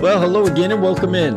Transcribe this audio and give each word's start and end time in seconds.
Well, 0.00 0.18
hello 0.18 0.46
again 0.46 0.72
and 0.72 0.82
welcome 0.82 1.14
in. 1.14 1.34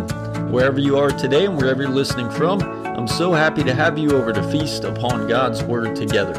Wherever 0.49 0.79
you 0.79 0.97
are 0.97 1.09
today 1.09 1.43
and 1.43 1.57
wherever 1.57 1.81
you're 1.81 1.91
listening 1.91 2.29
from, 2.29 2.61
I'm 2.61 3.09
so 3.09 3.33
happy 3.33 3.61
to 3.61 3.73
have 3.73 3.97
you 3.97 4.11
over 4.11 4.31
to 4.31 4.41
feast 4.51 4.85
upon 4.85 5.27
God's 5.27 5.61
Word 5.61 5.97
together. 5.97 6.31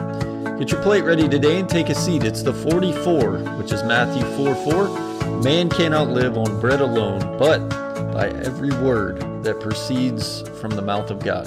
Get 0.59 0.71
your 0.71 0.83
plate 0.83 1.05
ready 1.05 1.29
today 1.29 1.61
and 1.61 1.69
take 1.69 1.91
a 1.91 1.95
seat. 1.95 2.25
It's 2.25 2.43
the 2.43 2.55
44, 2.55 3.41
which 3.59 3.73
is 3.73 3.83
Matthew 3.83 4.25
4 4.39 4.55
4. 4.55 5.43
Man 5.43 5.69
cannot 5.69 6.09
live 6.09 6.39
on 6.39 6.59
bread 6.63 6.81
alone, 6.81 7.21
but 7.37 7.69
by 8.11 8.31
every 8.43 8.71
word 8.71 9.21
that 9.45 9.61
proceeds 9.61 10.49
from 10.61 10.71
the 10.71 10.81
mouth 10.81 11.11
of 11.11 11.23
God. 11.23 11.47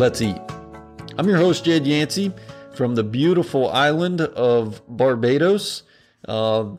Let's 0.00 0.20
eat. 0.20 0.40
I'm 1.16 1.28
your 1.28 1.38
host, 1.38 1.64
Jed 1.64 1.86
Yancey, 1.86 2.32
from 2.74 2.96
the 2.96 3.04
beautiful 3.04 3.70
island 3.70 4.20
of 4.20 4.82
Barbados. 4.88 5.84
Uh, 6.26 6.70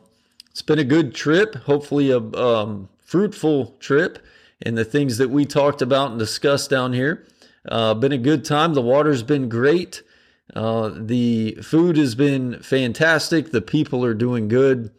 it's 0.50 0.60
been 0.60 0.78
a 0.78 0.84
good 0.84 1.14
trip, 1.14 1.54
hopefully, 1.54 2.10
a 2.10 2.18
um, 2.18 2.90
fruitful 3.14 3.76
trip 3.78 4.18
and 4.60 4.76
the 4.76 4.84
things 4.84 5.18
that 5.18 5.30
we 5.30 5.44
talked 5.44 5.80
about 5.80 6.10
and 6.10 6.18
discussed 6.18 6.68
down 6.68 6.92
here. 6.92 7.24
Uh, 7.64 7.94
been 7.94 8.10
a 8.10 8.18
good 8.18 8.44
time. 8.44 8.74
The 8.74 8.82
water's 8.82 9.22
been 9.22 9.48
great. 9.48 10.02
Uh, 10.52 10.90
the 10.92 11.52
food 11.62 11.96
has 11.96 12.16
been 12.16 12.60
fantastic. 12.60 13.52
The 13.52 13.62
people 13.62 14.04
are 14.04 14.14
doing 14.14 14.48
good, 14.48 14.90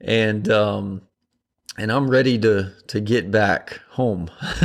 and 0.00 0.50
um, 0.50 1.02
and 1.76 1.92
I'm 1.92 2.10
ready 2.10 2.38
to 2.38 2.72
to 2.86 3.00
get 3.02 3.30
back 3.30 3.80
home. 3.90 4.30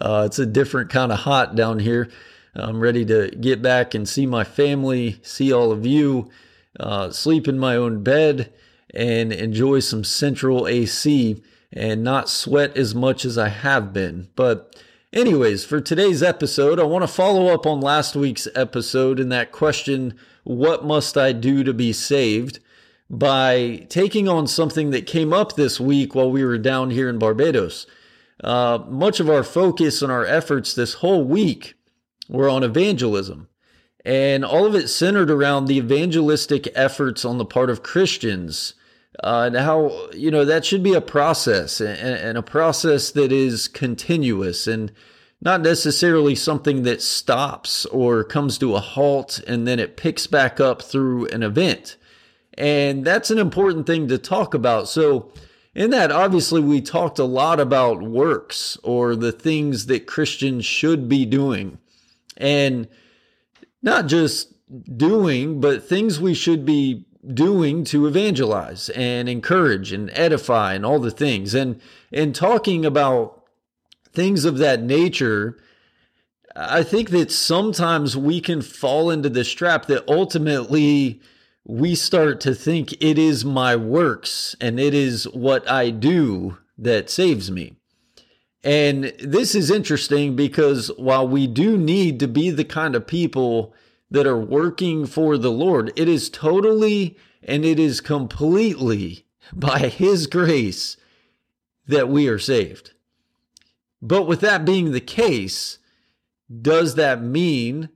uh, 0.00 0.24
it's 0.26 0.40
a 0.40 0.46
different 0.46 0.90
kind 0.90 1.12
of 1.12 1.20
hot 1.20 1.54
down 1.54 1.78
here. 1.78 2.10
I'm 2.56 2.80
ready 2.80 3.04
to 3.04 3.30
get 3.30 3.62
back 3.62 3.94
and 3.94 4.08
see 4.08 4.26
my 4.26 4.42
family, 4.42 5.20
see 5.22 5.52
all 5.52 5.70
of 5.70 5.86
you, 5.86 6.32
uh, 6.80 7.10
sleep 7.12 7.46
in 7.46 7.60
my 7.60 7.76
own 7.76 8.02
bed, 8.02 8.52
and 8.92 9.32
enjoy 9.32 9.78
some 9.78 10.02
central 10.02 10.66
AC 10.66 11.40
and 11.72 12.02
not 12.02 12.28
sweat 12.28 12.76
as 12.76 12.94
much 12.94 13.24
as 13.24 13.38
I 13.38 13.48
have 13.48 13.92
been. 13.92 14.28
But, 14.36 14.82
anyways, 15.12 15.64
for 15.64 15.80
today's 15.80 16.22
episode, 16.22 16.80
I 16.80 16.84
want 16.84 17.02
to 17.02 17.08
follow 17.08 17.48
up 17.48 17.66
on 17.66 17.80
last 17.80 18.16
week's 18.16 18.48
episode 18.54 19.20
and 19.20 19.30
that 19.32 19.52
question 19.52 20.18
what 20.44 20.84
must 20.84 21.16
I 21.16 21.32
do 21.32 21.62
to 21.64 21.72
be 21.72 21.92
saved? 21.92 22.60
by 23.10 23.84
taking 23.88 24.28
on 24.28 24.46
something 24.46 24.90
that 24.90 25.06
came 25.06 25.32
up 25.32 25.56
this 25.56 25.80
week 25.80 26.14
while 26.14 26.30
we 26.30 26.44
were 26.44 26.56
down 26.56 26.90
here 26.90 27.08
in 27.08 27.18
Barbados. 27.18 27.86
Uh, 28.42 28.78
much 28.88 29.18
of 29.18 29.28
our 29.28 29.42
focus 29.42 30.00
and 30.00 30.12
our 30.12 30.24
efforts 30.24 30.72
this 30.72 30.94
whole 30.94 31.24
week 31.24 31.74
were 32.28 32.48
on 32.48 32.62
evangelism. 32.62 33.48
And 34.04 34.44
all 34.44 34.64
of 34.64 34.76
it 34.76 34.88
centered 34.88 35.30
around 35.30 35.66
the 35.66 35.76
evangelistic 35.76 36.68
efforts 36.74 37.24
on 37.24 37.36
the 37.36 37.44
part 37.44 37.68
of 37.68 37.82
Christians 37.82 38.74
uh, 39.22 39.44
and 39.46 39.56
how 39.56 40.08
you 40.12 40.30
know 40.30 40.44
that 40.44 40.64
should 40.64 40.82
be 40.82 40.94
a 40.94 41.00
process 41.00 41.80
and, 41.80 41.98
and, 41.98 42.38
a 42.38 42.42
process 42.42 43.10
that 43.10 43.30
is 43.30 43.68
continuous 43.68 44.66
and 44.66 44.90
not 45.42 45.60
necessarily 45.60 46.34
something 46.34 46.82
that 46.82 47.02
stops 47.02 47.86
or 47.86 48.24
comes 48.24 48.58
to 48.58 48.74
a 48.74 48.80
halt 48.80 49.40
and 49.46 49.66
then 49.66 49.78
it 49.78 49.96
picks 49.96 50.26
back 50.26 50.60
up 50.60 50.82
through 50.82 51.26
an 51.28 51.42
event. 51.42 51.96
And 52.54 53.04
that's 53.04 53.30
an 53.30 53.38
important 53.38 53.86
thing 53.86 54.08
to 54.08 54.18
talk 54.18 54.52
about. 54.52 54.88
So 54.88 55.32
in 55.74 55.90
that 55.90 56.12
obviously 56.12 56.60
we 56.60 56.80
talked 56.80 57.18
a 57.18 57.24
lot 57.24 57.58
about 57.58 58.02
works 58.02 58.76
or 58.82 59.16
the 59.16 59.32
things 59.32 59.86
that 59.86 60.06
christians 60.06 60.64
should 60.64 61.08
be 61.08 61.24
doing. 61.24 61.78
And 62.36 62.88
not 63.82 64.06
just 64.06 64.52
doing 64.96 65.60
but 65.60 65.84
things 65.84 66.20
we 66.20 66.34
should 66.34 66.64
be 66.64 67.06
doing 67.26 67.84
to 67.84 68.06
evangelize 68.06 68.88
and 68.90 69.28
encourage 69.28 69.92
and 69.92 70.10
edify 70.14 70.74
and 70.74 70.84
all 70.86 70.98
the 70.98 71.10
things. 71.10 71.54
And 71.54 71.80
and 72.12 72.34
talking 72.34 72.84
about 72.84 73.44
things 74.12 74.44
of 74.44 74.58
that 74.58 74.82
nature, 74.82 75.58
I 76.56 76.82
think 76.82 77.10
that 77.10 77.30
sometimes 77.30 78.16
we 78.16 78.40
can 78.40 78.62
fall 78.62 79.10
into 79.10 79.28
this 79.28 79.52
trap 79.52 79.86
that 79.86 80.08
ultimately 80.08 81.20
we 81.64 81.94
start 81.94 82.40
to 82.40 82.54
think 82.54 82.92
it 83.02 83.18
is 83.18 83.44
my 83.44 83.76
works 83.76 84.56
and 84.60 84.80
it 84.80 84.94
is 84.94 85.24
what 85.28 85.68
I 85.70 85.90
do 85.90 86.58
that 86.78 87.10
saves 87.10 87.50
me. 87.50 87.76
And 88.62 89.04
this 89.22 89.54
is 89.54 89.70
interesting 89.70 90.36
because 90.36 90.90
while 90.96 91.26
we 91.26 91.46
do 91.46 91.78
need 91.78 92.20
to 92.20 92.28
be 92.28 92.50
the 92.50 92.64
kind 92.64 92.94
of 92.94 93.06
people 93.06 93.74
that 94.10 94.26
are 94.26 94.38
working 94.38 95.06
for 95.06 95.38
the 95.38 95.52
Lord. 95.52 95.92
It 95.96 96.08
is 96.08 96.28
totally 96.28 97.16
and 97.42 97.64
it 97.64 97.78
is 97.78 98.00
completely 98.00 99.24
by 99.52 99.88
His 99.88 100.26
grace 100.26 100.96
that 101.86 102.08
we 102.08 102.28
are 102.28 102.38
saved. 102.38 102.92
But 104.02 104.26
with 104.26 104.40
that 104.40 104.64
being 104.64 104.92
the 104.92 105.00
case, 105.00 105.78
does 106.60 106.94
that 106.94 107.22
mean 107.22 107.90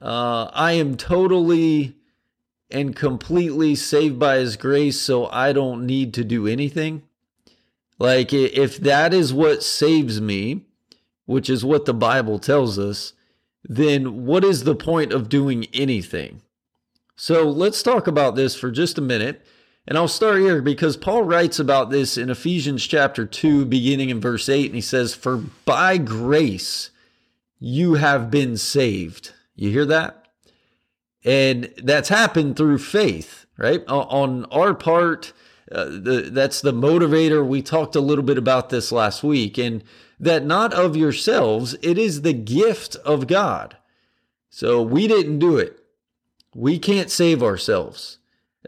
uh, 0.00 0.50
I 0.52 0.72
am 0.72 0.96
totally 0.96 1.96
and 2.70 2.94
completely 2.94 3.74
saved 3.74 4.18
by 4.18 4.38
His 4.38 4.56
grace 4.56 5.00
so 5.00 5.26
I 5.26 5.52
don't 5.52 5.86
need 5.86 6.14
to 6.14 6.24
do 6.24 6.46
anything? 6.46 7.02
Like, 7.98 8.32
if 8.32 8.78
that 8.78 9.12
is 9.12 9.34
what 9.34 9.62
saves 9.62 10.20
me, 10.20 10.66
which 11.26 11.50
is 11.50 11.64
what 11.64 11.84
the 11.84 11.94
Bible 11.94 12.38
tells 12.38 12.78
us, 12.78 13.12
then 13.64 14.26
what 14.26 14.44
is 14.44 14.64
the 14.64 14.74
point 14.74 15.12
of 15.12 15.28
doing 15.28 15.66
anything? 15.72 16.42
So 17.16 17.48
let's 17.48 17.82
talk 17.82 18.06
about 18.06 18.36
this 18.36 18.54
for 18.54 18.70
just 18.70 18.98
a 18.98 19.02
minute. 19.02 19.44
And 19.86 19.96
I'll 19.96 20.06
start 20.06 20.40
here 20.40 20.60
because 20.60 20.96
Paul 20.96 21.22
writes 21.22 21.58
about 21.58 21.90
this 21.90 22.18
in 22.18 22.28
Ephesians 22.28 22.86
chapter 22.86 23.24
2, 23.24 23.64
beginning 23.64 24.10
in 24.10 24.20
verse 24.20 24.48
8. 24.48 24.66
And 24.66 24.74
he 24.74 24.80
says, 24.80 25.14
For 25.14 25.38
by 25.64 25.96
grace 25.96 26.90
you 27.58 27.94
have 27.94 28.30
been 28.30 28.56
saved. 28.56 29.32
You 29.56 29.70
hear 29.70 29.86
that? 29.86 30.28
And 31.24 31.72
that's 31.82 32.10
happened 32.10 32.56
through 32.56 32.78
faith, 32.78 33.46
right? 33.56 33.82
On 33.88 34.44
our 34.46 34.74
part, 34.74 35.32
uh, 35.72 35.86
the, 35.86 36.28
that's 36.30 36.60
the 36.60 36.72
motivator. 36.72 37.46
We 37.46 37.62
talked 37.62 37.96
a 37.96 38.00
little 38.00 38.24
bit 38.24 38.38
about 38.38 38.70
this 38.70 38.92
last 38.92 39.24
week. 39.24 39.58
And 39.58 39.82
that 40.20 40.44
not 40.44 40.72
of 40.72 40.96
yourselves, 40.96 41.76
it 41.82 41.98
is 41.98 42.22
the 42.22 42.32
gift 42.32 42.96
of 42.96 43.26
God. 43.26 43.76
So 44.50 44.82
we 44.82 45.06
didn't 45.06 45.38
do 45.38 45.56
it. 45.56 45.78
We 46.54 46.78
can't 46.78 47.10
save 47.10 47.42
ourselves. 47.42 48.18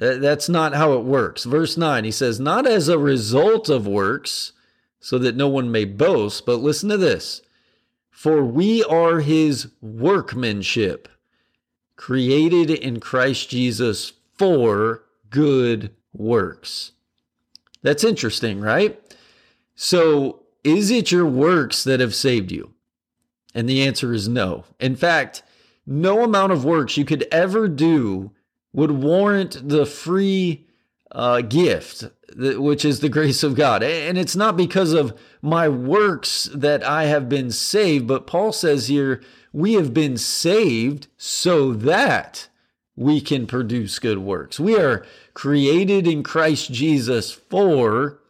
Uh, 0.01 0.17
that's 0.17 0.49
not 0.49 0.75
how 0.75 0.93
it 0.95 1.05
works. 1.05 1.45
Verse 1.45 1.77
9, 1.77 2.05
he 2.05 2.11
says, 2.11 2.39
Not 2.39 2.67
as 2.67 2.89
a 2.89 2.99
result 2.99 3.69
of 3.69 3.87
works, 3.87 4.53
so 5.01 5.19
that 5.19 5.37
no 5.37 5.49
one 5.49 5.73
may 5.73 5.85
boast, 5.85 6.47
but 6.47 6.57
listen 6.57 6.89
to 6.91 6.97
this. 6.97 7.43
For 8.11 8.45
we 8.45 8.85
are 8.85 9.21
his 9.21 9.69
workmanship, 9.81 11.09
created 11.97 12.71
in 12.71 13.01
Christ 13.01 13.51
Jesus 13.51 14.13
for 14.37 15.03
good 15.31 15.91
works. 16.13 16.93
That's 17.83 18.05
interesting, 18.05 18.61
right? 18.61 19.01
So 19.75 20.43
is 20.65 20.91
it 20.91 21.11
your 21.11 21.27
works 21.27 21.85
that 21.85 22.01
have 22.01 22.15
saved 22.15 22.53
you? 22.53 22.75
And 23.55 23.69
the 23.69 23.83
answer 23.83 24.13
is 24.13 24.29
no. 24.29 24.65
In 24.79 24.97
fact, 24.97 25.43
no 25.87 26.23
amount 26.23 26.53
of 26.53 26.65
works 26.65 26.97
you 26.97 27.05
could 27.05 27.27
ever 27.33 27.69
do 27.69 28.33
would 28.73 28.93
warrant 28.93 29.69
the 29.69 29.87
free 29.87 30.67
uh, 31.11 31.41
gift, 31.41 32.05
which 32.37 32.85
is 32.85 33.01
the 33.01 33.09
grace 33.17 33.43
of 33.43 33.57
God. 33.57 33.83
And 33.83 34.17
it's 34.17 34.37
not 34.37 34.57
because 34.57 34.93
of 34.93 35.19
my 35.43 35.69
works 35.69 36.49
that 36.55 36.85
I 36.85 37.05
have 37.05 37.29
been 37.29 37.51
saved, 37.51 38.07
but 38.07 38.27
Paul 38.27 38.53
says 38.53 38.89
here, 38.89 39.23
we 39.53 39.75
have 39.75 39.93
been 39.93 40.17
saved 40.17 41.09
so 41.17 41.73
that 41.73 42.49
we 42.95 43.21
can 43.21 43.47
produce 43.47 43.99
good 43.99 44.19
works. 44.19 44.61
We 44.61 44.77
are 44.79 45.05
created 45.35 46.07
in 46.07 46.23
Christ 46.23 46.73
Jesus 46.73 47.33
for 47.33 48.21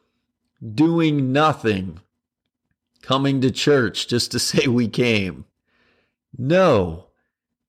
doing 0.75 1.33
nothing 1.33 2.01
coming 3.03 3.41
to 3.41 3.51
church 3.51 4.09
just 4.09 4.33
to 4.33 4.39
say 4.41 4.67
we 4.67 4.89
came. 4.89 5.45
No, 6.37 7.07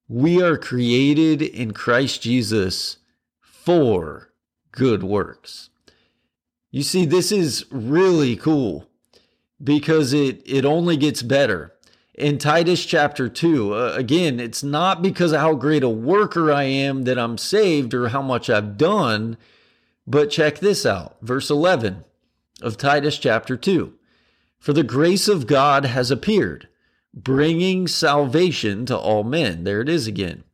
we 0.08 0.42
are 0.42 0.56
created 0.56 1.42
in 1.42 1.72
Christ 1.72 2.22
Jesus 2.22 2.98
for 3.40 4.32
good 4.72 5.02
works. 5.02 5.70
You 6.70 6.82
see, 6.82 7.04
this 7.04 7.30
is 7.30 7.66
really 7.70 8.36
cool 8.36 8.88
because 9.62 10.12
it, 10.12 10.42
it 10.46 10.64
only 10.64 10.96
gets 10.96 11.22
better. 11.22 11.72
In 12.14 12.38
Titus 12.38 12.84
chapter 12.84 13.28
2, 13.28 13.74
uh, 13.74 13.94
again, 13.96 14.38
it's 14.38 14.62
not 14.62 15.02
because 15.02 15.32
of 15.32 15.40
how 15.40 15.54
great 15.54 15.82
a 15.82 15.88
worker 15.88 16.52
I 16.52 16.64
am 16.64 17.04
that 17.04 17.18
I'm 17.18 17.38
saved 17.38 17.94
or 17.94 18.08
how 18.08 18.22
much 18.22 18.50
I've 18.50 18.76
done, 18.76 19.36
but 20.06 20.30
check 20.30 20.58
this 20.58 20.84
out. 20.84 21.16
Verse 21.22 21.50
11 21.50 22.04
of 22.60 22.76
Titus 22.76 23.18
chapter 23.18 23.56
2. 23.56 23.94
For 24.62 24.72
the 24.72 24.84
grace 24.84 25.26
of 25.26 25.48
God 25.48 25.86
has 25.86 26.12
appeared, 26.12 26.68
bringing 27.12 27.88
salvation 27.88 28.86
to 28.86 28.96
all 28.96 29.24
men. 29.24 29.64
There 29.64 29.80
it 29.80 29.88
is 29.88 30.06
again. 30.06 30.44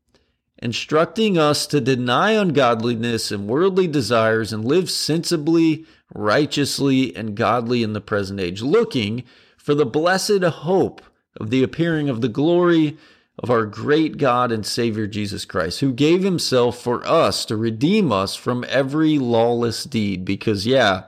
Instructing 0.62 1.36
us 1.36 1.66
to 1.66 1.78
deny 1.78 2.30
ungodliness 2.30 3.30
and 3.30 3.46
worldly 3.46 3.86
desires 3.86 4.50
and 4.50 4.64
live 4.64 4.88
sensibly, 4.90 5.84
righteously 6.14 7.14
and 7.14 7.36
godly 7.36 7.82
in 7.82 7.92
the 7.92 8.00
present 8.00 8.40
age, 8.40 8.62
looking 8.62 9.24
for 9.58 9.74
the 9.74 9.84
blessed 9.84 10.42
hope 10.42 11.02
of 11.38 11.50
the 11.50 11.62
appearing 11.62 12.08
of 12.08 12.22
the 12.22 12.30
glory 12.30 12.96
of 13.38 13.50
our 13.50 13.66
great 13.66 14.16
God 14.16 14.50
and 14.50 14.64
Savior 14.64 15.06
Jesus 15.06 15.44
Christ, 15.44 15.80
who 15.80 15.92
gave 15.92 16.22
himself 16.22 16.78
for 16.78 17.06
us 17.06 17.44
to 17.44 17.58
redeem 17.58 18.10
us 18.10 18.34
from 18.34 18.64
every 18.70 19.18
lawless 19.18 19.84
deed. 19.84 20.24
Because, 20.24 20.66
yeah, 20.66 21.04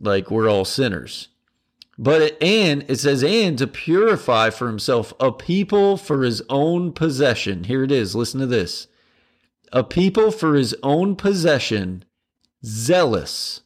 like 0.00 0.32
we're 0.32 0.50
all 0.50 0.64
sinners. 0.64 1.28
But, 1.98 2.40
and 2.40 2.84
it 2.88 3.00
says, 3.00 3.24
and 3.24 3.58
to 3.58 3.66
purify 3.66 4.50
for 4.50 4.68
himself 4.68 5.12
a 5.18 5.32
people 5.32 5.96
for 5.96 6.22
his 6.22 6.42
own 6.48 6.92
possession. 6.92 7.64
Here 7.64 7.82
it 7.82 7.90
is. 7.90 8.14
Listen 8.14 8.38
to 8.38 8.46
this. 8.46 8.86
A 9.72 9.82
people 9.82 10.30
for 10.30 10.54
his 10.54 10.76
own 10.82 11.16
possession, 11.16 12.04
zealous 12.64 13.62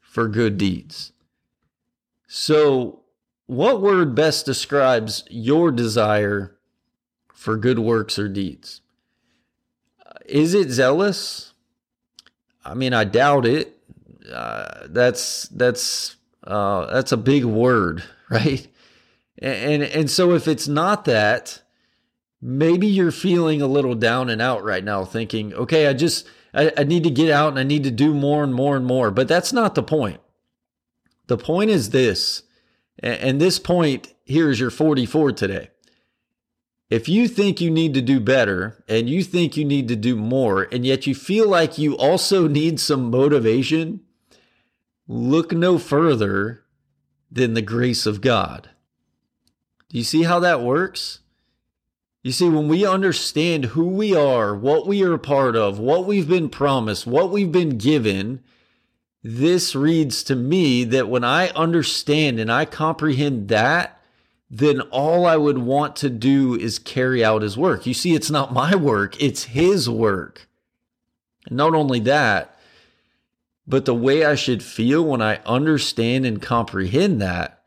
for 0.00 0.28
good 0.28 0.56
deeds. 0.56 1.12
So, 2.28 3.00
what 3.46 3.82
word 3.82 4.14
best 4.14 4.46
describes 4.46 5.24
your 5.28 5.70
desire 5.70 6.56
for 7.32 7.56
good 7.56 7.80
works 7.80 8.18
or 8.18 8.28
deeds? 8.28 8.80
Is 10.24 10.54
it 10.54 10.70
zealous? 10.70 11.52
I 12.64 12.74
mean, 12.74 12.94
I 12.94 13.04
doubt 13.04 13.44
it. 13.44 13.76
Uh, 14.32 14.86
that's 14.86 15.48
that's 15.48 16.16
uh, 16.46 16.92
that's 16.92 17.12
a 17.12 17.16
big 17.16 17.44
word, 17.44 18.04
right? 18.30 18.66
And, 19.38 19.82
and 19.82 19.82
and 19.82 20.10
so 20.10 20.32
if 20.32 20.46
it's 20.46 20.68
not 20.68 21.04
that, 21.06 21.62
maybe 22.40 22.86
you're 22.86 23.10
feeling 23.10 23.62
a 23.62 23.66
little 23.66 23.94
down 23.94 24.30
and 24.30 24.40
out 24.40 24.62
right 24.62 24.84
now, 24.84 25.04
thinking, 25.04 25.52
okay, 25.54 25.86
I 25.86 25.92
just 25.92 26.26
I, 26.52 26.72
I 26.76 26.84
need 26.84 27.04
to 27.04 27.10
get 27.10 27.30
out 27.30 27.48
and 27.48 27.58
I 27.58 27.64
need 27.64 27.84
to 27.84 27.90
do 27.90 28.14
more 28.14 28.44
and 28.44 28.54
more 28.54 28.76
and 28.76 28.86
more. 28.86 29.10
But 29.10 29.28
that's 29.28 29.52
not 29.52 29.74
the 29.74 29.82
point. 29.82 30.20
The 31.26 31.38
point 31.38 31.70
is 31.70 31.90
this, 31.90 32.42
and 32.98 33.40
this 33.40 33.58
point 33.58 34.14
here 34.24 34.50
is 34.50 34.60
your 34.60 34.70
44 34.70 35.32
today. 35.32 35.70
If 36.90 37.08
you 37.08 37.28
think 37.28 37.60
you 37.60 37.70
need 37.70 37.94
to 37.94 38.02
do 38.02 38.20
better 38.20 38.84
and 38.88 39.08
you 39.08 39.24
think 39.24 39.56
you 39.56 39.64
need 39.64 39.88
to 39.88 39.96
do 39.96 40.16
more, 40.16 40.68
and 40.70 40.84
yet 40.84 41.06
you 41.06 41.14
feel 41.14 41.48
like 41.48 41.78
you 41.78 41.96
also 41.96 42.46
need 42.46 42.78
some 42.78 43.10
motivation, 43.10 44.00
look 45.06 45.52
no 45.52 45.78
further 45.78 46.64
than 47.30 47.54
the 47.54 47.62
grace 47.62 48.06
of 48.06 48.20
God. 48.20 48.70
Do 49.88 49.98
you 49.98 50.04
see 50.04 50.22
how 50.22 50.40
that 50.40 50.62
works? 50.62 51.20
You 52.22 52.32
see, 52.32 52.48
when 52.48 52.68
we 52.68 52.86
understand 52.86 53.66
who 53.66 53.86
we 53.86 54.14
are, 54.14 54.56
what 54.56 54.86
we 54.86 55.02
are 55.02 55.12
a 55.12 55.18
part 55.18 55.56
of, 55.56 55.78
what 55.78 56.06
we've 56.06 56.28
been 56.28 56.48
promised, 56.48 57.06
what 57.06 57.30
we've 57.30 57.52
been 57.52 57.76
given, 57.76 58.42
this 59.22 59.74
reads 59.74 60.22
to 60.24 60.34
me 60.34 60.84
that 60.84 61.08
when 61.08 61.22
I 61.22 61.48
understand 61.50 62.40
and 62.40 62.50
I 62.50 62.64
comprehend 62.64 63.48
that, 63.48 64.00
then 64.50 64.80
all 64.82 65.26
I 65.26 65.36
would 65.36 65.58
want 65.58 65.96
to 65.96 66.08
do 66.10 66.54
is 66.54 66.78
carry 66.78 67.24
out 67.24 67.42
his 67.42 67.58
work. 67.58 67.86
You 67.86 67.94
see, 67.94 68.14
it's 68.14 68.30
not 68.30 68.52
my 68.52 68.74
work, 68.74 69.20
it's 69.22 69.44
his 69.44 69.90
work. 69.90 70.48
And 71.46 71.56
not 71.56 71.74
only 71.74 72.00
that, 72.00 72.53
but 73.66 73.84
the 73.84 73.94
way 73.94 74.24
I 74.24 74.34
should 74.34 74.62
feel 74.62 75.04
when 75.04 75.22
I 75.22 75.40
understand 75.46 76.26
and 76.26 76.40
comprehend 76.40 77.20
that 77.20 77.62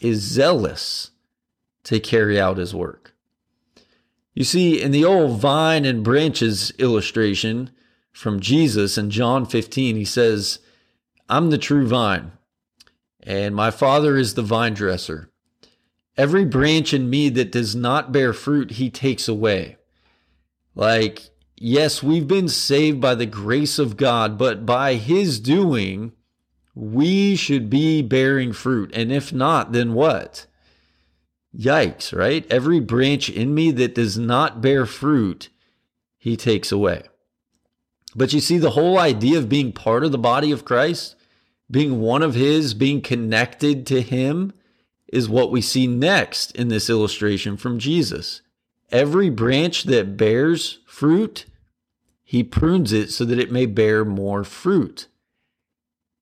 is 0.00 0.20
zealous 0.20 1.10
to 1.84 2.00
carry 2.00 2.40
out 2.40 2.58
his 2.58 2.74
work. 2.74 3.14
You 4.34 4.44
see, 4.44 4.80
in 4.80 4.92
the 4.92 5.04
old 5.04 5.40
vine 5.40 5.84
and 5.84 6.04
branches 6.04 6.72
illustration 6.78 7.70
from 8.12 8.40
Jesus 8.40 8.96
in 8.96 9.10
John 9.10 9.44
15, 9.44 9.96
he 9.96 10.04
says, 10.04 10.60
I'm 11.28 11.50
the 11.50 11.58
true 11.58 11.86
vine, 11.86 12.32
and 13.22 13.54
my 13.54 13.70
Father 13.70 14.16
is 14.16 14.34
the 14.34 14.42
vine 14.42 14.74
dresser. 14.74 15.30
Every 16.16 16.44
branch 16.44 16.92
in 16.92 17.10
me 17.10 17.28
that 17.30 17.52
does 17.52 17.74
not 17.74 18.12
bear 18.12 18.32
fruit, 18.32 18.72
he 18.72 18.90
takes 18.90 19.28
away. 19.28 19.76
Like, 20.74 21.29
yes, 21.60 22.02
we've 22.02 22.26
been 22.26 22.48
saved 22.48 23.00
by 23.00 23.14
the 23.14 23.26
grace 23.26 23.78
of 23.78 23.96
God, 23.96 24.36
but 24.36 24.66
by 24.66 24.94
his 24.94 25.38
doing, 25.38 26.12
we 26.74 27.36
should 27.36 27.70
be 27.70 28.02
bearing 28.02 28.52
fruit. 28.52 28.90
And 28.94 29.12
if 29.12 29.32
not, 29.32 29.70
then 29.72 29.94
what? 29.94 30.46
Yikes, 31.56 32.16
right? 32.16 32.50
Every 32.50 32.80
branch 32.80 33.28
in 33.28 33.54
me 33.54 33.70
that 33.72 33.94
does 33.94 34.18
not 34.18 34.60
bear 34.60 34.86
fruit, 34.86 35.50
he 36.16 36.36
takes 36.36 36.72
away. 36.72 37.02
But 38.16 38.32
you 38.32 38.40
see, 38.40 38.58
the 38.58 38.70
whole 38.70 38.98
idea 38.98 39.38
of 39.38 39.48
being 39.48 39.72
part 39.72 40.04
of 40.04 40.12
the 40.12 40.18
body 40.18 40.50
of 40.50 40.64
Christ, 40.64 41.16
being 41.70 42.00
one 42.00 42.22
of 42.22 42.34
his, 42.34 42.74
being 42.74 43.00
connected 43.00 43.86
to 43.86 44.00
him, 44.00 44.52
is 45.12 45.28
what 45.28 45.50
we 45.50 45.60
see 45.60 45.86
next 45.86 46.52
in 46.52 46.68
this 46.68 46.88
illustration 46.88 47.56
from 47.56 47.78
Jesus. 47.78 48.42
Every 48.90 49.30
branch 49.30 49.84
that 49.84 50.16
bears 50.16 50.80
fruit, 50.86 51.46
he 52.30 52.44
prunes 52.44 52.92
it 52.92 53.10
so 53.10 53.24
that 53.24 53.40
it 53.40 53.50
may 53.50 53.66
bear 53.66 54.04
more 54.04 54.44
fruit. 54.44 55.08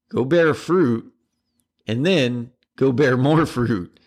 Go 0.08 0.24
bear 0.24 0.54
fruit 0.54 1.12
and 1.86 2.06
then 2.06 2.50
go 2.76 2.92
bear 2.92 3.14
more 3.14 3.44
fruit. 3.44 4.00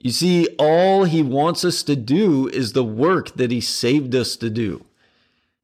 You 0.00 0.10
see, 0.10 0.48
all 0.58 1.04
he 1.04 1.22
wants 1.22 1.64
us 1.64 1.84
to 1.84 1.94
do 1.94 2.48
is 2.48 2.72
the 2.72 2.82
work 2.82 3.36
that 3.36 3.52
he 3.52 3.60
saved 3.60 4.12
us 4.12 4.34
to 4.38 4.50
do. 4.50 4.86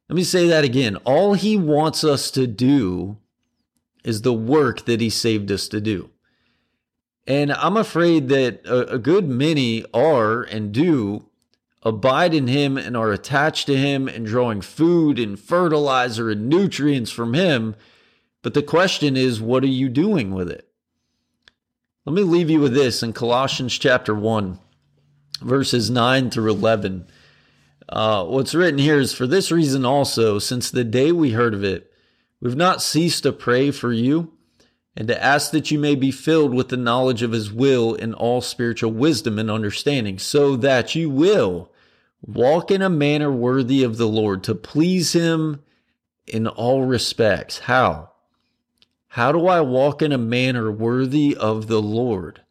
Let 0.07 0.15
me 0.15 0.23
say 0.23 0.47
that 0.47 0.63
again. 0.63 0.95
All 1.03 1.33
he 1.33 1.57
wants 1.57 2.05
us 2.05 2.31
to 2.31 2.47
do 2.47 3.17
is 4.05 4.21
the 4.21 4.31
work 4.31 4.85
that 4.85 5.01
he 5.01 5.09
saved 5.09 5.51
us 5.51 5.67
to 5.67 5.81
do. 5.81 6.11
And 7.27 7.51
I'm 7.51 7.75
afraid 7.75 8.29
that 8.29 8.61
a, 8.63 8.97
good 8.97 9.27
many 9.27 9.83
are 9.93 10.43
and 10.43 10.71
do 10.71 11.25
abide 11.85 12.33
in 12.33 12.47
him 12.47 12.77
and 12.77 12.97
are 12.97 13.11
attached 13.11 13.67
to 13.67 13.77
him 13.77 14.07
and 14.07 14.25
drawing 14.25 14.59
food 14.59 15.19
and 15.19 15.39
fertilizer 15.39 16.31
and 16.31 16.49
nutrients 16.49 17.11
from 17.11 17.35
him. 17.35 17.75
But 18.41 18.55
the 18.55 18.63
question 18.63 19.15
is, 19.15 19.39
what 19.39 19.63
are 19.63 19.67
you 19.67 19.87
doing 19.87 20.33
with 20.33 20.49
it? 20.49 20.67
Let 22.05 22.13
me 22.13 22.23
leave 22.23 22.49
you 22.49 22.59
with 22.59 22.73
this 22.73 23.03
in 23.03 23.13
Colossians 23.13 23.77
chapter 23.77 24.15
1, 24.15 24.59
verses 25.41 25.89
9 25.91 26.31
through 26.31 26.51
11. 26.51 27.07
Uh, 27.87 28.25
what's 28.25 28.55
written 28.55 28.79
here 28.79 28.99
is 28.99 29.13
For 29.13 29.27
this 29.27 29.51
reason 29.51 29.85
also, 29.85 30.39
since 30.39 30.71
the 30.71 30.83
day 30.83 31.11
we 31.11 31.31
heard 31.31 31.53
of 31.53 31.63
it, 31.63 31.91
we've 32.41 32.55
not 32.55 32.81
ceased 32.81 33.23
to 33.23 33.31
pray 33.31 33.69
for 33.69 33.93
you 33.93 34.33
and 34.97 35.07
to 35.07 35.23
ask 35.23 35.51
that 35.51 35.69
you 35.69 35.77
may 35.77 35.93
be 35.93 36.11
filled 36.11 36.53
with 36.53 36.69
the 36.69 36.77
knowledge 36.77 37.21
of 37.21 37.31
his 37.31 37.51
will 37.51 37.93
in 37.93 38.13
all 38.13 38.41
spiritual 38.41 38.91
wisdom 38.91 39.37
and 39.37 39.51
understanding, 39.51 40.17
so 40.17 40.55
that 40.55 40.95
you 40.95 41.09
will 41.09 41.69
walk 42.25 42.71
in 42.71 42.81
a 42.81 42.89
manner 42.89 43.31
worthy 43.31 43.83
of 43.83 43.97
the 43.97 44.07
Lord 44.07 44.43
to 44.43 44.55
please 44.55 45.13
him 45.13 45.63
in 46.27 46.47
all 46.47 46.83
respects. 46.83 47.59
How? 47.59 48.11
How 49.09 49.31
do 49.31 49.47
I 49.47 49.61
walk 49.61 50.01
in 50.01 50.11
a 50.11 50.17
manner 50.17 50.71
worthy 50.71 51.35
of 51.35 51.67
the 51.67 51.81
Lord? 51.81 52.41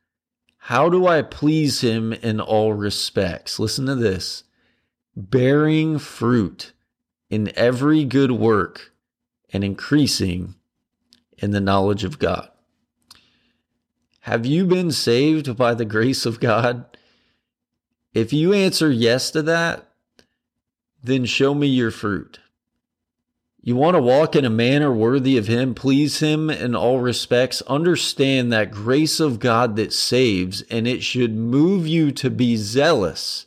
How 0.58 0.88
do 0.88 1.06
I 1.06 1.22
please 1.22 1.82
him 1.82 2.12
in 2.12 2.40
all 2.40 2.72
respects? 2.72 3.58
Listen 3.58 3.86
to 3.86 3.94
this 3.94 4.44
bearing 5.16 5.98
fruit 5.98 6.72
in 7.28 7.52
every 7.56 8.04
good 8.04 8.32
work 8.32 8.92
and 9.52 9.62
increasing 9.62 10.54
in 11.38 11.50
the 11.50 11.60
knowledge 11.60 12.04
of 12.04 12.18
God. 12.18 12.48
Have 14.20 14.46
you 14.46 14.64
been 14.64 14.90
saved 14.90 15.56
by 15.56 15.74
the 15.74 15.84
grace 15.84 16.24
of 16.24 16.40
God? 16.40 16.93
If 18.14 18.33
you 18.33 18.52
answer 18.52 18.90
yes 18.90 19.30
to 19.33 19.42
that, 19.42 19.88
then 21.02 21.25
show 21.26 21.52
me 21.52 21.66
your 21.66 21.90
fruit. 21.90 22.38
You 23.61 23.76
want 23.76 23.97
to 23.97 24.02
walk 24.02 24.37
in 24.37 24.44
a 24.44 24.50
manner 24.50 24.92
worthy 24.92 25.37
of 25.37 25.47
Him, 25.47 25.75
please 25.75 26.21
Him 26.21 26.49
in 26.49 26.76
all 26.76 27.00
respects. 27.00 27.62
Understand 27.62 28.52
that 28.52 28.71
grace 28.71 29.21
of 29.21 29.40
God 29.40 29.76
that 29.76 29.92
saves, 29.92 30.62
and 30.71 30.87
it 30.87 31.02
should 31.02 31.35
move 31.35 31.87
you 31.87 32.12
to 32.12 32.30
be 32.30 32.56
zealous 32.56 33.47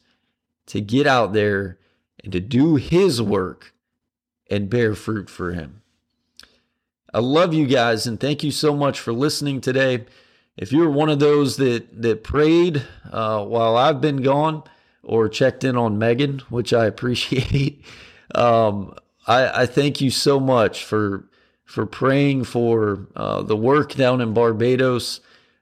to 0.66 0.82
get 0.82 1.08
out 1.08 1.34
there 1.34 1.78
and 2.24 2.34
to 2.34 2.40
do 2.40 2.76
His 2.76 3.22
work 3.22 3.74
and 4.50 4.70
bear 4.70 4.96
fruit 4.96 5.30
for 5.30 5.54
Him. 5.54 5.82
I 7.14 7.20
love 7.20 7.54
you 7.54 7.68
guys, 7.68 8.06
and 8.06 8.20
thank 8.20 8.44
you 8.44 8.52
so 8.52 8.76
much 8.76 9.00
for 9.00 9.14
listening 9.14 9.62
today. 9.62 10.06
If 10.58 10.72
you're 10.72 10.90
one 10.90 11.10
of 11.10 11.20
those 11.20 11.58
that 11.58 12.02
that 12.02 12.24
prayed 12.24 12.84
uh, 13.12 13.46
while 13.46 13.78
I've 13.78 14.02
been 14.02 14.24
gone 14.24 14.64
or 15.04 15.30
checked 15.30 15.64
in 15.64 15.78
on 15.78 15.98
Megan, 15.98 16.40
which 16.50 16.74
I 16.74 16.86
appreciate. 16.94 17.84
Um, 18.36 18.96
I, 19.26 19.64
I 19.64 19.66
thank 19.66 20.02
you 20.02 20.12
so 20.12 20.40
much 20.40 20.84
for 20.84 21.26
for 21.66 21.86
praying 21.86 22.46
for 22.46 23.08
uh, 23.16 23.42
the 23.42 23.58
work 23.58 23.94
down 23.94 24.22
in 24.22 24.34
Barbados. 24.34 25.20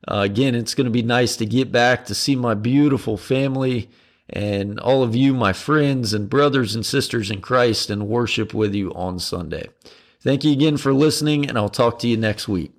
Uh, 0.07 0.19
again, 0.19 0.53
it's 0.53 0.75
going 0.75 0.85
to 0.85 0.91
be 0.91 1.01
nice 1.01 1.35
to 1.37 1.45
get 1.47 1.71
back 1.71 2.05
to 2.05 2.13
see 2.13 2.35
my 2.35 2.53
beautiful 2.53 3.17
family 3.17 3.89
and 4.29 4.79
all 4.79 5.01
of 5.01 5.15
you, 5.15 5.33
my 5.33 5.51
friends 5.51 6.13
and 6.13 6.29
brothers 6.29 6.75
and 6.75 6.85
sisters 6.85 7.31
in 7.31 7.41
Christ, 7.41 7.89
and 7.89 8.07
worship 8.07 8.53
with 8.53 8.75
you 8.75 8.93
on 8.93 9.19
Sunday. 9.19 9.67
Thank 10.19 10.43
you 10.43 10.51
again 10.51 10.77
for 10.77 10.93
listening, 10.93 11.47
and 11.47 11.57
I'll 11.57 11.69
talk 11.69 11.99
to 11.99 12.07
you 12.07 12.17
next 12.17 12.47
week. 12.47 12.71